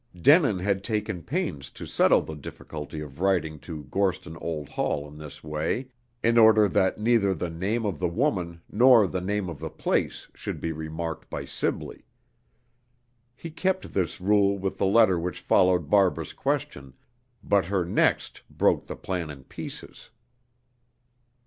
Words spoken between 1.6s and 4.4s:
to settle the difficulty of writing to Gorston